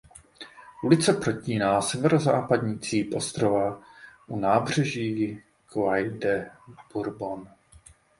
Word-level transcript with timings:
Ulice 0.83 1.13
protíná 1.13 1.81
severozápadní 1.81 2.79
cíp 2.79 3.13
ostrova 3.15 3.81
u 4.27 4.39
nábřeží 4.39 5.41
"Quai 5.73 6.09
de 6.09 6.51
Bourbon". 6.93 7.47